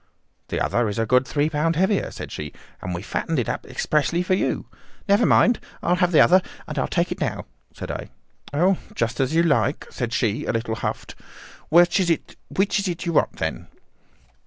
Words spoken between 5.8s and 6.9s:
I'll have the other, and I'll